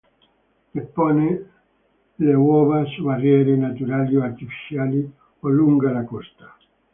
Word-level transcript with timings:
Depone 0.73 1.45
le 2.17 2.33
uova 2.33 2.83
su 2.85 3.03
barriere 3.03 3.55
naturali 3.55 4.15
o 4.17 4.23
artificiali 4.23 5.07
o 5.41 5.47
lunga 5.47 5.91
la 5.91 6.03
costa. 6.05 6.51